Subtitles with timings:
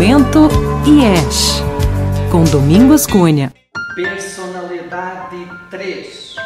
[0.00, 0.48] Ponto
[0.88, 1.60] e És,
[2.32, 3.52] com Domingos Cunha.
[3.94, 5.36] Personalidade
[5.70, 6.36] 3.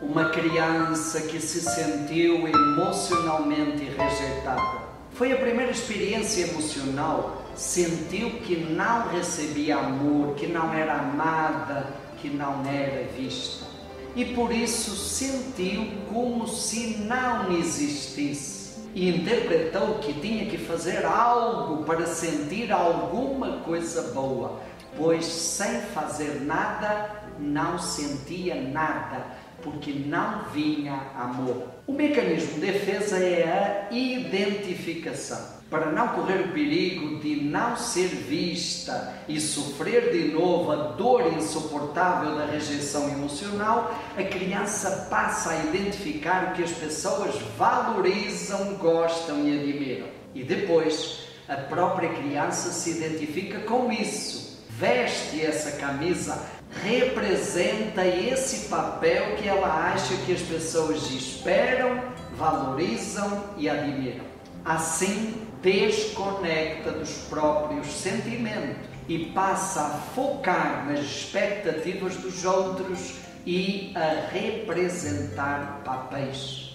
[0.00, 4.80] Uma criança que se sentiu emocionalmente rejeitada.
[5.12, 7.44] Foi a primeira experiência emocional.
[7.54, 13.66] Sentiu que não recebia amor, que não era amada, que não era vista.
[14.14, 18.65] E por isso sentiu como se não existisse
[18.96, 24.58] e interpretou que tinha que fazer algo para sentir alguma coisa boa,
[24.96, 29.26] pois sem fazer nada não sentia nada,
[29.62, 31.68] porque não vinha amor.
[31.86, 38.06] O mecanismo de defesa é a identificação para não correr o perigo de não ser
[38.06, 45.64] vista e sofrer de novo a dor insuportável da rejeição emocional, a criança passa a
[45.64, 50.06] identificar o que as pessoas valorizam, gostam e admiram.
[50.34, 56.46] E depois, a própria criança se identifica com isso, veste essa camisa,
[56.82, 62.02] representa esse papel que ela acha que as pessoas esperam,
[62.34, 64.24] valorizam e admiram.
[64.64, 73.14] Assim, desconecta dos próprios sentimentos e passa a focar nas expectativas dos outros
[73.46, 76.65] e a representar papéis.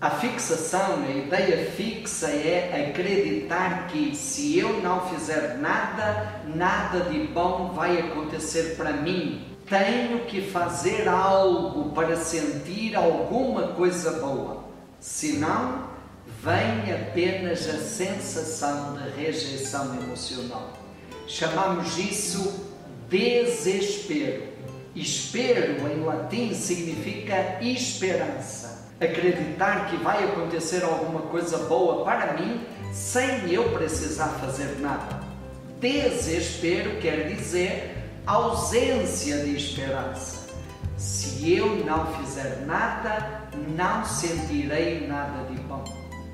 [0.00, 7.26] A fixação, a ideia fixa é acreditar que se eu não fizer nada, nada de
[7.26, 9.44] bom vai acontecer para mim.
[9.68, 14.62] Tenho que fazer algo para sentir alguma coisa boa.
[15.00, 15.88] Senão,
[16.44, 20.74] vem apenas a sensação de rejeição emocional.
[21.26, 22.68] Chamamos isso
[23.08, 24.44] desespero.
[24.94, 28.77] Espero em latim significa esperança.
[29.00, 32.60] Acreditar que vai acontecer alguma coisa boa para mim
[32.92, 35.20] sem eu precisar fazer nada.
[35.80, 37.96] Desespero quer dizer
[38.26, 40.48] ausência de esperança.
[40.96, 45.84] Se eu não fizer nada, não sentirei nada de bom.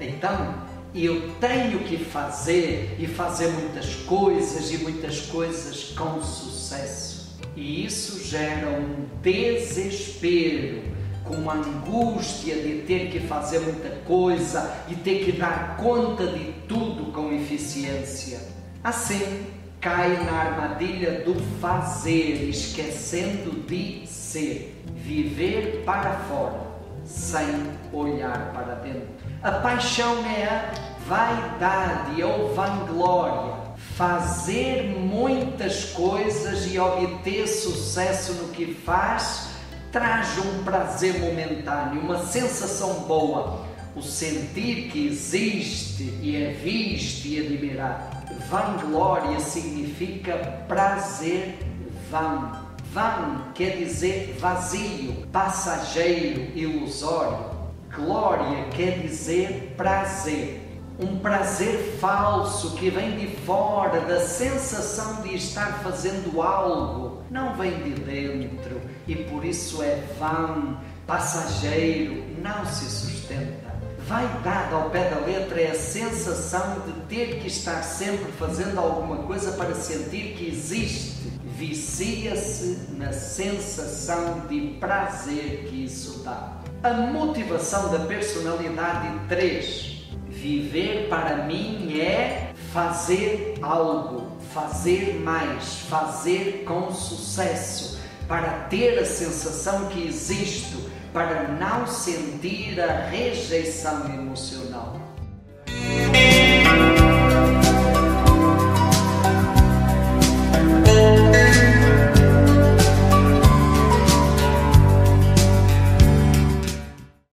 [0.00, 0.54] Então,
[0.94, 7.38] eu tenho que fazer e fazer muitas coisas e muitas coisas com sucesso.
[7.56, 10.82] E isso gera um desespero,
[11.24, 17.12] com angústia de ter que fazer muita coisa e ter que dar conta de tudo
[17.12, 18.40] com eficiência.
[18.82, 19.46] Assim,
[19.80, 26.72] cai na armadilha do fazer, esquecendo de ser, viver para fora
[27.04, 29.08] sem olhar para dentro.
[29.42, 30.72] A paixão é a
[31.06, 33.54] vaidade ou vanglória,
[33.96, 39.51] fazer muitas coisas e obter sucesso no que faz
[39.92, 47.38] traz um prazer momentâneo, uma sensação boa, o sentir que existe e é visto e
[47.38, 48.16] admirado.
[48.48, 51.58] Vanglória significa prazer
[52.10, 57.38] vão Vão quer dizer vazio, passageiro, ilusório.
[57.96, 60.60] Glória quer dizer prazer.
[60.98, 67.82] Um prazer falso que vem de fora da sensação de estar fazendo algo, não vem
[67.82, 73.72] de dentro e por isso é vão, passageiro, não se sustenta.
[74.06, 78.78] Vai dada ao pé da letra é a sensação de ter que estar sempre fazendo
[78.78, 81.12] alguma coisa para sentir que existe
[81.62, 86.60] vicia-se na sensação de prazer que isso dá.
[86.82, 90.01] A motivação da personalidade 3.
[90.42, 99.86] Viver para mim é fazer algo, fazer mais, fazer com sucesso, para ter a sensação
[99.86, 105.00] que existo, para não sentir a rejeição emocional.